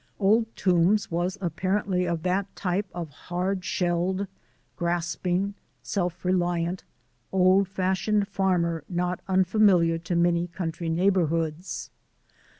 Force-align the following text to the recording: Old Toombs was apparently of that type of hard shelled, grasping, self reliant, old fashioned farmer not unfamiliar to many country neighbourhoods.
Old 0.19 0.47
Toombs 0.55 1.11
was 1.11 1.37
apparently 1.41 2.07
of 2.07 2.23
that 2.23 2.55
type 2.55 2.87
of 2.91 3.11
hard 3.11 3.63
shelled, 3.63 4.25
grasping, 4.75 5.53
self 5.83 6.25
reliant, 6.25 6.83
old 7.31 7.67
fashioned 7.67 8.27
farmer 8.27 8.83
not 8.89 9.19
unfamiliar 9.27 9.99
to 9.99 10.15
many 10.15 10.47
country 10.47 10.89
neighbourhoods. 10.89 11.91